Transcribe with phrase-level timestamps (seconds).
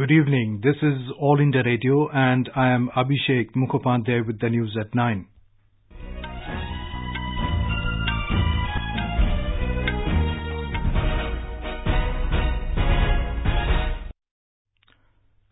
[0.00, 0.62] Good evening.
[0.64, 5.26] This is All India Radio and I am Abhishek Mukhopadhyay with the news at 9.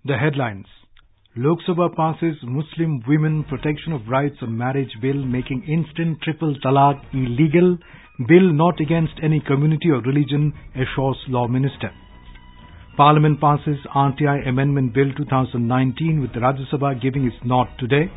[0.07, 0.65] The headlines.
[1.37, 6.99] Lok Sabha passes Muslim Women Protection of Rights on Marriage Bill making instant triple talaq
[7.13, 7.77] illegal.
[8.27, 11.91] Bill not against any community or religion, assures Law Minister.
[12.99, 18.11] Parliament passes RTI Amendment Bill 2019 with Rajya Sabha giving its nod today.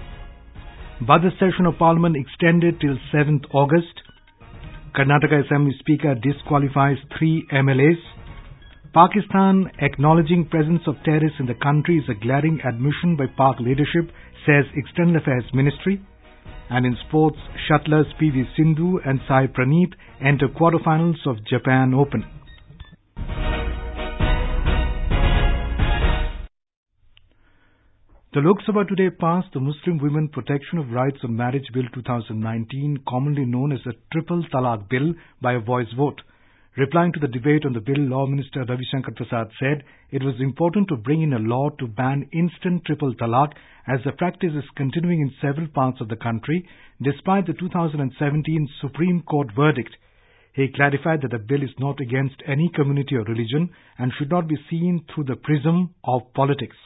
[1.06, 4.02] Budget session of Parliament extended till 7th August.
[4.98, 8.02] Karnataka Assembly Speaker disqualifies three MLAs.
[8.92, 14.10] Pakistan acknowledging presence of terrorists in the country is a glaring admission by Pak leadership,
[14.48, 16.02] says External Affairs Ministry.
[16.72, 17.38] And in sports,
[17.70, 19.94] shuttlers PV Sindhu and Sai Praneeth
[20.26, 22.41] enter quarterfinals of Japan Open.
[28.34, 33.04] The Lok Sabha today passed the Muslim Women Protection of Rights on Marriage Bill 2019,
[33.06, 36.22] commonly known as the Triple Talaq Bill, by a voice vote.
[36.78, 40.40] Replying to the debate on the bill, Law Minister Ravi Shankar Prasad said it was
[40.40, 43.52] important to bring in a law to ban instant triple talaq
[43.86, 46.66] as the practice is continuing in several parts of the country
[47.02, 49.94] despite the 2017 Supreme Court verdict.
[50.54, 54.48] He clarified that the bill is not against any community or religion and should not
[54.48, 56.78] be seen through the prism of politics.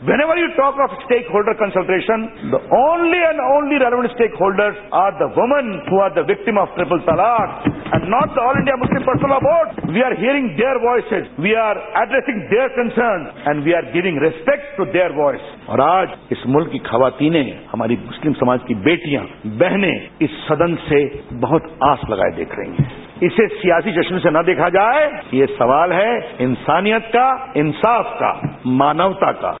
[0.00, 5.80] Whenever you talk of stakeholder consultation, the only and only relevant stakeholders are the women
[5.88, 9.88] who are the victim of triple talaq and not the All India Muslim Personal Board.
[9.96, 11.32] We are hearing their voices.
[11.40, 15.46] We are addressing their concerns and we are giving respect to their voice.
[15.72, 19.24] और आज इस मुल्क की खवातीनें हमारी मुस्लिम समाज की बेटियां
[19.64, 19.96] बहनें
[20.28, 21.02] इस सदन से
[21.48, 25.98] बहुत आस लगाए देख रही हैं इसे सियासी जश्न से न देखा जाए ये सवाल
[26.02, 26.14] है
[26.44, 27.28] इंसानियत का
[27.58, 28.32] इंसाफ का
[28.80, 29.56] मानवता का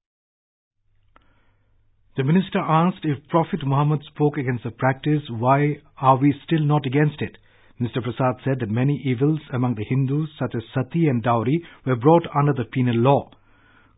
[2.19, 6.85] the minister asked if Prophet Muhammad spoke against the practice, why are we still not
[6.85, 7.37] against it?
[7.79, 8.03] Mr.
[8.03, 12.27] Prasad said that many evils among the Hindus, such as sati and dowry, were brought
[12.35, 13.31] under the penal law.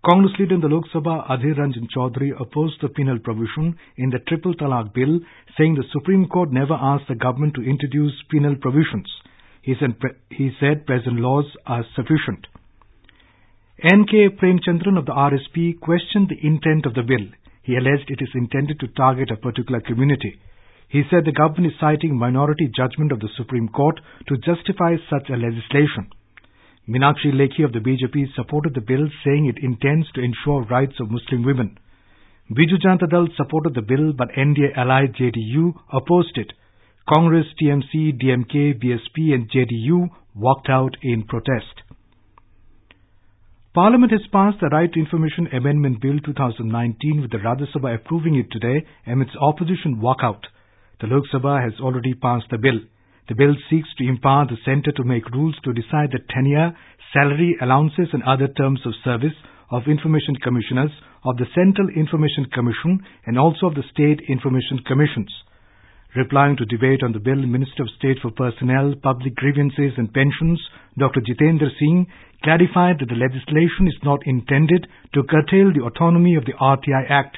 [0.06, 4.20] Congress leader in the Lok Sabha, Adhir Ranjan Chaudhary, opposed the penal provision in the
[4.20, 5.20] Triple Talaq Bill,
[5.58, 9.12] saying the Supreme Court never asked the government to introduce penal provisions.
[9.64, 9.96] He said,
[10.30, 12.46] he said present laws are sufficient.
[13.82, 14.38] N.K.
[14.40, 17.26] Premchandran of the RSP questioned the intent of the bill.
[17.64, 20.40] He alleged it is intended to target a particular community.
[20.90, 25.30] He said the government is citing minority judgment of the Supreme Court to justify such
[25.30, 26.10] a legislation.
[26.90, 31.12] Meenakshi Lekhi of the BJP supported the bill saying it intends to ensure rights of
[31.12, 31.78] Muslim women.
[32.52, 36.52] Biju Janata Dal supported the bill but NDA allied JDU opposed it.
[37.08, 41.82] Congress, TMC, DMK, BSP and JDU walked out in protest.
[43.74, 48.36] Parliament has passed the Right to Information Amendment Bill 2019 with the Rajya Sabha approving
[48.36, 50.44] it today amidst opposition walkout.
[51.00, 52.84] The Lok Sabha has already passed the bill.
[53.30, 56.76] The bill seeks to empower the centre to make rules to decide the tenure,
[57.14, 59.40] salary, allowances and other terms of service
[59.72, 60.92] of information commissioners
[61.24, 65.32] of the Central Information Commission and also of the State Information Commissions.
[66.14, 70.60] Replying to debate on the bill, Minister of State for Personnel, Public Grievances and Pensions,
[71.00, 71.22] Dr.
[71.22, 72.06] Jitendra Singh,
[72.44, 77.38] clarified that the legislation is not intended to curtail the autonomy of the RTI Act.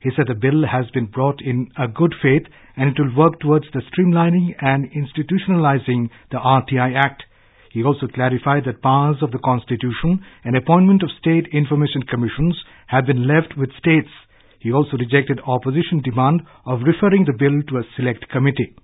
[0.00, 2.42] He said the bill has been brought in a good faith
[2.76, 7.22] and it will work towards the streamlining and institutionalizing the RTI Act.
[7.70, 12.58] He also clarified that powers of the Constitution and appointment of state information commissions
[12.88, 14.10] have been left with states.
[14.58, 18.74] He also rejected opposition demand of referring the bill to a select committee.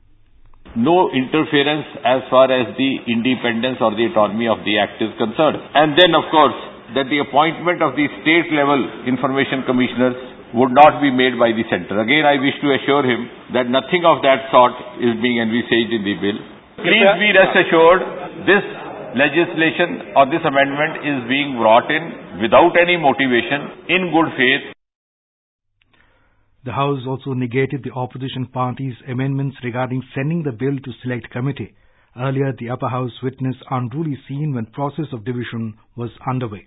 [0.79, 5.59] No interference as far as the independence or the autonomy of the act is concerned.
[5.75, 6.55] And then of course
[6.95, 10.15] that the appointment of the state level information commissioners
[10.55, 11.99] would not be made by the centre.
[11.99, 13.27] Again I wish to assure him
[13.59, 16.39] that nothing of that sort is being envisaged in the bill.
[16.87, 18.03] Please be rest assured
[18.47, 18.63] this
[19.19, 24.74] legislation or this amendment is being brought in without any motivation in good faith
[26.65, 31.75] the House also negated the opposition party's amendments regarding sending the bill to select committee.
[32.17, 36.67] Earlier, the upper house witnessed unruly scene when process of division was underway.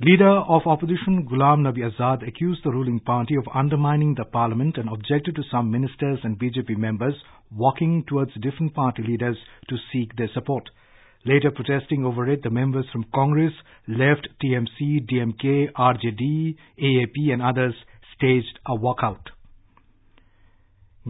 [0.00, 4.88] Leader of opposition Ghulam Nabi Azad accused the ruling party of undermining the parliament and
[4.88, 7.14] objected to some ministers and BJP members
[7.50, 9.36] walking towards different party leaders
[9.68, 10.68] to seek their support.
[11.24, 13.52] Later protesting over it, the members from Congress,
[13.88, 17.74] Left, TMC, DMK, RJD, AAP and others
[18.18, 19.30] staged a walkout.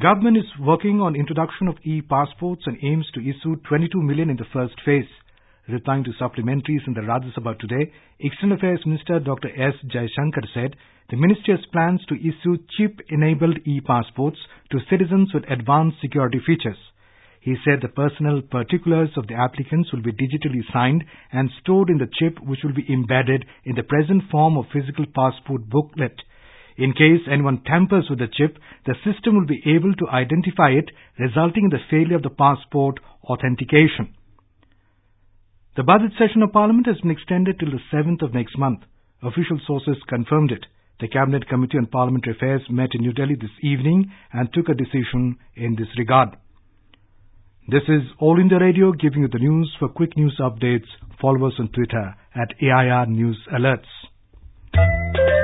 [0.00, 4.46] Government is working on introduction of e-passports and aims to issue 22 million in the
[4.52, 5.08] first phase.
[5.68, 9.48] Replying to supplementaries in the Rajya Sabha today, External Affairs Minister Dr.
[9.48, 9.74] S.
[9.84, 10.76] Jaishankar said
[11.10, 14.38] the ministry has plans to issue chip-enabled e-passports
[14.70, 16.78] to citizens with advanced security features.
[17.40, 21.98] He said the personal particulars of the applicants will be digitally signed and stored in
[21.98, 26.16] the chip which will be embedded in the present form of physical passport booklet.
[26.78, 30.90] In case anyone tampers with the chip, the system will be able to identify it,
[31.18, 34.14] resulting in the failure of the passport authentication.
[35.76, 38.80] The budget session of Parliament has been extended till the 7th of next month.
[39.22, 40.66] Official sources confirmed it.
[41.00, 44.74] The Cabinet Committee on Parliamentary Affairs met in New Delhi this evening and took a
[44.74, 46.36] decision in this regard.
[47.66, 49.74] This is All India Radio giving you the news.
[49.80, 50.86] For quick news updates,
[51.20, 55.37] follow us on Twitter at AIR News Alerts.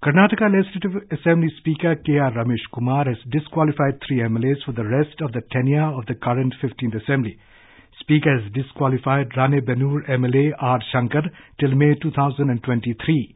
[0.00, 2.30] Karnataka Legislative Assembly Speaker K.R.
[2.30, 6.54] Ramesh Kumar has disqualified three MLAs for the rest of the tenure of the current
[6.62, 7.36] 15th Assembly.
[7.98, 10.78] Speaker has disqualified Ranebennur MLA R.
[10.92, 11.22] Shankar
[11.58, 13.34] till May 2023.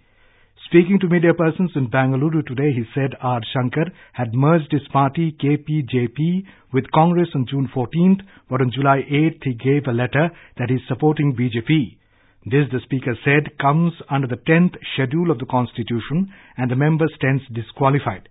[0.66, 3.40] Speaking to media persons in Bangalore today, he said R.
[3.52, 9.42] Shankar had merged his party KPJP with Congress on June 14th, but on July 8th
[9.42, 11.96] he gave a letter that he is supporting BJP.
[12.44, 17.06] This, the Speaker said, comes under the 10th schedule of the Constitution and the member
[17.14, 18.28] stands disqualified.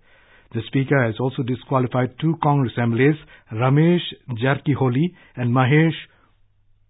[0.52, 3.16] The Speaker has also disqualified two Congress MLAs,
[3.52, 4.04] Ramesh
[4.36, 5.96] Jarkiholi and Mahesh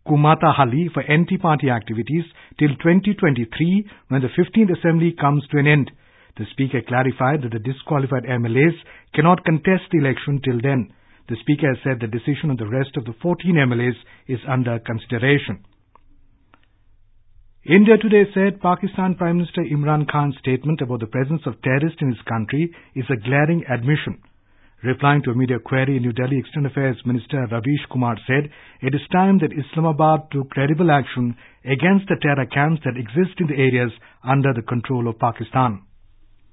[0.04, 2.24] Kumathalli for anti-party activities
[2.58, 5.92] till 2023 when the 15th Assembly comes to an end.
[6.36, 8.74] The Speaker clarified that the disqualified MLAs
[9.14, 10.92] cannot contest the election till then.
[11.28, 13.94] The Speaker has said the decision on the rest of the 14 MLAs
[14.26, 15.62] is under consideration.
[17.64, 22.08] India today said Pakistan Prime Minister Imran Khan's statement about the presence of terrorists in
[22.08, 24.18] his country is a glaring admission.
[24.82, 28.50] Replying to a media query in New Delhi, External Affairs Minister Ravish Kumar said
[28.80, 33.46] it is time that Islamabad took credible action against the terror camps that exist in
[33.46, 33.92] the areas
[34.24, 35.82] under the control of Pakistan.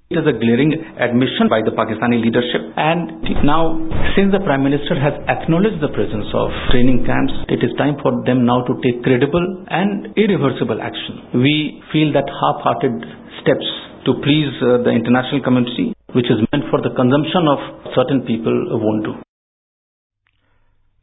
[0.10, 3.14] It is a glaring admission by the Pakistani leadership and
[3.46, 3.78] now
[4.18, 8.18] since the Prime Minister has acknowledged the presence of training camps, it is time for
[8.26, 11.38] them now to take credible and irreversible action.
[11.38, 13.06] We feel that half-hearted
[13.46, 13.70] steps
[14.10, 18.82] to please uh, the international community which is meant for the consumption of certain people
[18.82, 19.14] won't do.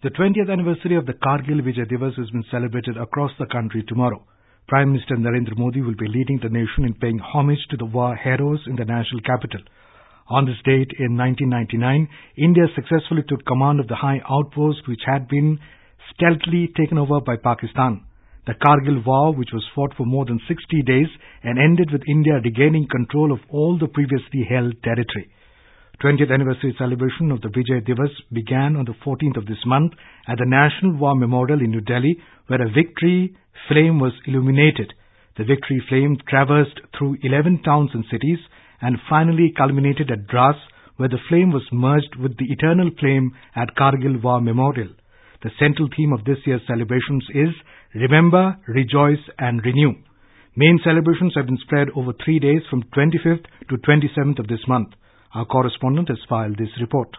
[0.02, 4.26] The 20th anniversary of the Kargil Vijay Divas has been celebrated across the country tomorrow.
[4.68, 8.16] Prime Minister Narendra Modi will be leading the nation in paying homage to the war
[8.16, 9.60] heroes in the national capital.
[10.28, 15.28] On this date in 1999, India successfully took command of the high outpost which had
[15.28, 15.60] been
[16.10, 18.02] stealthily taken over by Pakistan.
[18.48, 21.14] The Kargil War, which was fought for more than 60 days
[21.44, 25.30] and ended with India regaining control of all the previously held territory.
[26.02, 29.92] 20th anniversary celebration of the Vijay Divas began on the 14th of this month
[30.28, 33.34] at the National War Memorial in New Delhi, where a victory
[33.66, 34.92] flame was illuminated.
[35.38, 38.38] The victory flame traversed through 11 towns and cities
[38.82, 40.56] and finally culminated at Dras,
[40.98, 44.92] where the flame was merged with the eternal flame at Kargil War Memorial.
[45.42, 47.54] The central theme of this year's celebrations is
[47.94, 49.94] Remember, Rejoice and Renew.
[50.56, 54.92] Main celebrations have been spread over three days from 25th to 27th of this month.
[55.36, 57.10] Our correspondent has filed this report.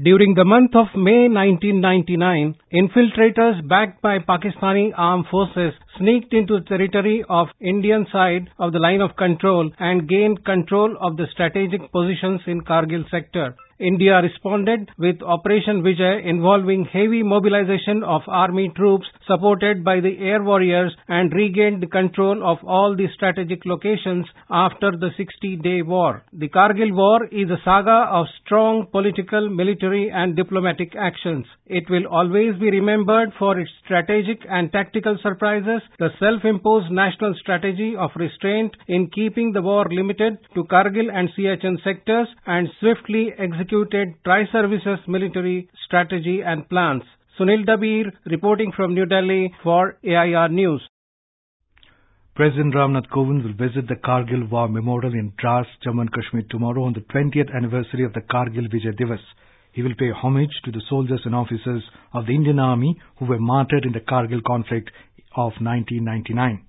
[0.00, 6.64] During the month of May 1999, infiltrators backed by Pakistani armed forces sneaked into the
[6.64, 11.90] territory of Indian side of the line of control and gained control of the strategic
[11.90, 13.56] positions in Kargil sector.
[13.82, 20.40] India responded with Operation Vijay involving heavy mobilization of army troops supported by the air
[20.40, 26.22] warriors and regained control of all the strategic locations after the 60-day war.
[26.32, 31.46] The Kargil war is a saga of strong political, military and diplomatic actions.
[31.66, 37.96] It will always be remembered for its strategic and tactical surprises, the self-imposed national strategy
[37.98, 43.71] of restraint in keeping the war limited to Kargil and Siachen sectors and swiftly executing
[43.72, 47.02] executed tri-services military strategy and plans.
[47.38, 50.82] Sunil Dabir reporting from New Delhi for AIR News.
[52.34, 56.84] President Ramnath Kovind will visit the Kargil War Memorial in Dras, Jammu and Kashmir tomorrow
[56.84, 59.24] on the 20th anniversary of the Kargil Vijay Divas.
[59.72, 63.38] He will pay homage to the soldiers and officers of the Indian Army who were
[63.38, 64.90] martyred in the Kargil conflict
[65.34, 66.66] of 1999.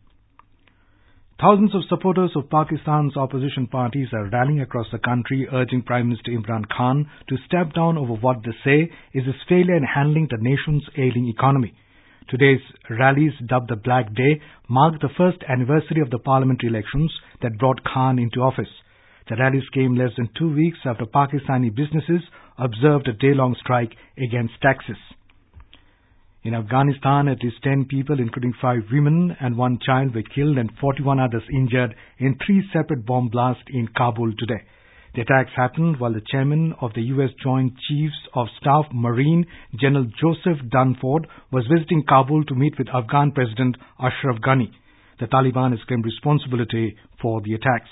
[1.42, 6.32] Thousands of supporters of Pakistan's opposition parties are rallying across the country urging Prime Minister
[6.32, 10.38] Imran Khan to step down over what they say is his failure in handling the
[10.40, 11.74] nation's ailing economy.
[12.30, 17.12] Today's rallies, dubbed the Black Day, mark the first anniversary of the parliamentary elections
[17.42, 18.72] that brought Khan into office.
[19.28, 22.22] The rallies came less than two weeks after Pakistani businesses
[22.60, 24.98] observed a day-long strike against taxes.
[26.44, 30.70] In Afghanistan, at least 10 people, including five women and one child, were killed and
[30.82, 34.62] 41 others injured in three separate bomb blasts in Kabul today.
[35.16, 37.30] The attacks happened while the chairman of the U.S.
[37.42, 39.46] Joint Chiefs of Staff Marine
[39.80, 44.72] General Joseph Dunford was visiting Kabul to meet with Afghan President Ashraf Ghani.
[45.22, 47.90] The Taliban has claimed responsibility for the attacks.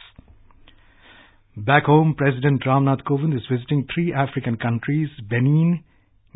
[1.56, 5.84] Back home, President Ramnath Kovind is visiting three African countries, Benin,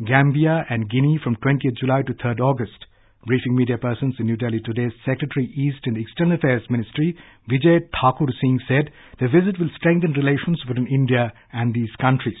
[0.04, 2.84] Gambia and Guinea from 20th July to 3rd August.
[3.24, 7.16] Briefing media persons in New Delhi today, Secretary East in the External Affairs Ministry,
[7.50, 12.36] Vijay Thakur Singh said the visit will strengthen relations between India and these countries.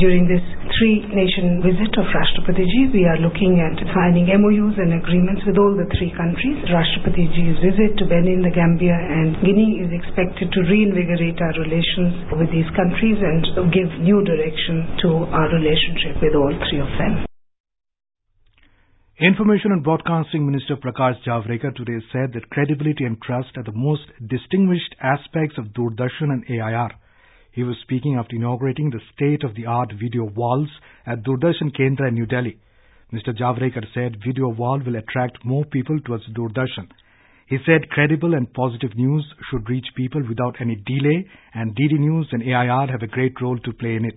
[0.00, 0.40] During this
[0.80, 5.76] three-nation visit of Rashtrapati Ji, we are looking at signing MOUs and agreements with all
[5.76, 6.64] the three countries.
[6.72, 12.24] Rashtrapati Ji's visit to Benin, the Gambia and Guinea is expected to reinvigorate our relations
[12.32, 17.28] with these countries and give new direction to our relationship with all three of them.
[19.20, 24.08] Information and Broadcasting Minister Prakash Javadekar today said that credibility and trust are the most
[24.24, 26.96] distinguished aspects of Doordarshan and AIR.
[27.52, 30.70] He was speaking after inaugurating the state-of-the-art video walls
[31.06, 32.58] at Doordarshan Kendra in New Delhi.
[33.12, 33.36] Mr.
[33.38, 36.88] Javadekar said video wall will attract more people towards Doordarshan.
[37.46, 42.28] He said credible and positive news should reach people without any delay and DD News
[42.32, 44.16] and AIR have a great role to play in it.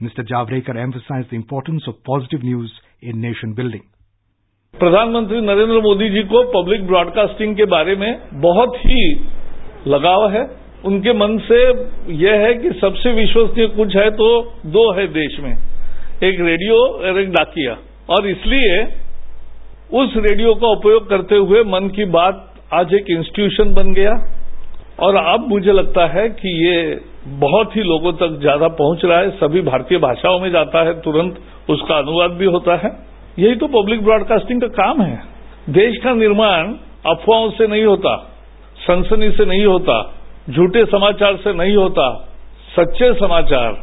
[0.00, 0.22] Mr.
[0.24, 2.72] Javadekar emphasized the importance of positive news
[3.02, 3.82] in nation building.
[4.78, 9.02] प्रधानमंत्री नरेंद्र मोदी जी को public broadcasting के बारे में बहुत ही
[9.94, 11.60] लगाव है उनके मन से
[12.16, 14.28] यह है कि सबसे विश्वसनीय कुछ है तो
[14.66, 15.52] दो है देश में।
[16.22, 17.76] एक रेडियो और एक डाकिया।
[18.10, 18.82] और इसलिए
[19.94, 24.12] उस रेडियो का उपयोग करते हुए मन की बात आज एक इंस्टीट्यूशन बन गया।
[25.00, 27.00] और अब मुझे लगता है कि ये
[27.40, 31.40] बहुत ही लोगों तक ज़्यादा पहुँच रहा है। सभी भारतीय भाषाओं में जाता है, तुरंत
[31.70, 32.90] उसका अनुवाद भी होता है।
[33.38, 35.18] यही तो पब्लिक ब्रॉडकास्टिंग का काम है।
[35.70, 36.72] देश का निर्माण
[37.06, 38.16] अफवाहों से नहीं होता,
[38.78, 40.00] सनसनी से नहीं होता।
[40.50, 42.06] झूठे समाचार से नहीं होता
[42.76, 43.76] सच्चे समाचार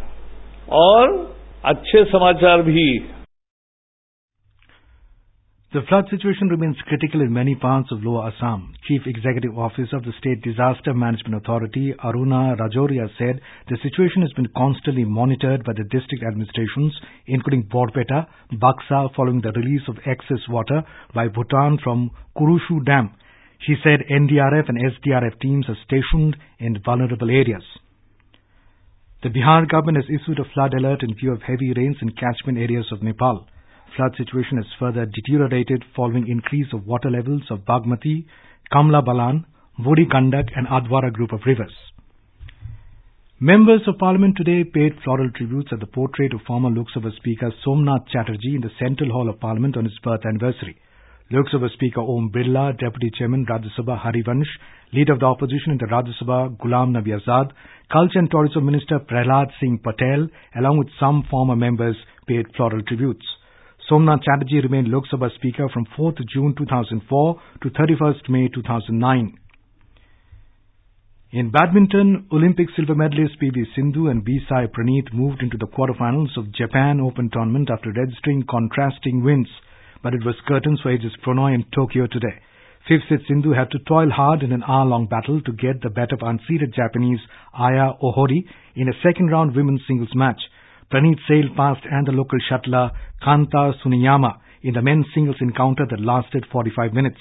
[0.80, 1.14] और
[1.74, 2.90] अच्छे समाचार भी
[5.76, 8.62] The flood situation remains critical in many parts of Lower Assam.
[8.88, 14.32] Chief Executive Officer of the State Disaster Management Authority, Aruna Rajoria, said the situation has
[14.32, 20.48] been constantly monitored by the district administrations, including Barpeta, Baksa, following the release of excess
[20.50, 20.82] water
[21.14, 23.12] by Bhutan from Kurichhu Dam.
[23.66, 27.64] She said NDRF and SDRF teams are stationed in vulnerable areas.
[29.24, 32.58] The Bihar government has issued a flood alert in view of heavy rains in catchment
[32.58, 33.48] areas of Nepal.
[33.96, 38.26] Flood situation has further deteriorated following increase of water levels of Bagmati,
[38.72, 39.46] Kamla Balan,
[39.80, 41.74] Budhi Gandak and Adwara group of rivers.
[43.40, 47.52] Members of Parliament today paid floral tributes at the portrait of former Lok Sabha Speaker
[47.64, 50.78] Somnath Chatterjee in the Central Hall of Parliament on his birth anniversary.
[51.30, 54.48] Lok Sabha Speaker Om Birla, Deputy Chairman Rajya Sabha Harivansh,
[54.94, 57.52] Leader of the Opposition in the Rajya Sabha Ghulam Nabi Azad,
[57.92, 61.98] Culture and Tourism Minister Prahlad Singh Patel, along with some former members,
[62.30, 63.26] paid floral tributes.
[63.90, 69.38] Somnath Chatterjee remained Lok Sabha Speaker from 4th June 2004 to 31st May 2009.
[71.34, 74.40] In badminton, Olympic silver medalist PV Sindhu and B.
[74.48, 79.50] Sai Praneeth moved into the quarterfinals of Japan Open tournament after registering contrasting wins
[80.04, 81.12] but it was curtains for H.S.
[81.26, 82.42] Prannoy in Tokyo today.
[82.88, 86.16] Fifth set Sindhu had to toil hard in an hour-long battle to get the better
[86.16, 87.20] of unseeded Japanese
[87.54, 90.40] Aya Ohori in a second-round women's singles match.
[90.90, 96.00] Praneeth sailed past and the local shuttler Kanta Tsuneyama in the men's singles encounter that
[96.00, 97.20] lasted 45 minutes.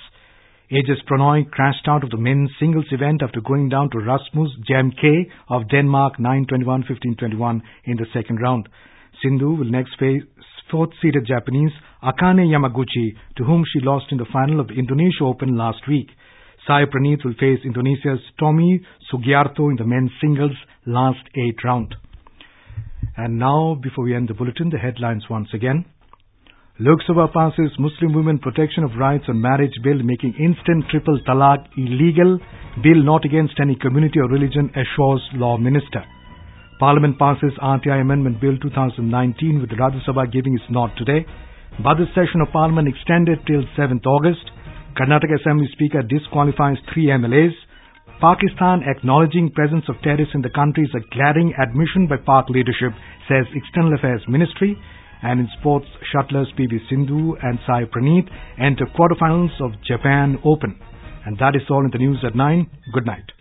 [0.70, 0.98] H.S.
[1.10, 4.50] Prannoy crashed out of the men's singles event after going down to Rasmus
[5.00, 8.68] K of Denmark 9-21-15-21 in the second round.
[9.22, 10.22] Sindhu will next face
[10.70, 15.56] fourth-seeded Japanese Akane Yamaguchi, to whom she lost in the final of the Indonesia Open
[15.56, 16.08] last week.
[16.66, 18.80] Sai Praneeth will face Indonesia's Tommy
[19.12, 21.94] Sugiarto in the men's singles last eight round.
[23.16, 25.84] And now, before we end the bulletin, the headlines once again.
[26.78, 31.64] Lok Sabha passes Muslim Women Protection of Rights on Marriage Bill making instant triple talaq
[31.78, 32.38] illegal.
[32.82, 36.04] Bill not against any community or religion assures Law Minister.
[36.78, 41.24] Parliament passes RTI Amendment Bill 2019 with Rajya Sabha giving its nod today.
[41.82, 44.44] Budget session of Parliament extended till 7th August.
[44.92, 47.56] Karnataka Assembly Speaker disqualifies three MLAs.
[48.20, 52.92] Pakistan acknowledging presence of terrorists in the country is a glaring admission by Pak leadership,
[53.26, 54.76] says External Affairs Ministry.
[55.22, 58.28] And in sports, shuttlers PV Sindhu and Sai Praneeth
[58.60, 60.78] enter quarterfinals of Japan Open.
[61.24, 62.70] And that is all in the news at 9.
[62.92, 63.35] Good night.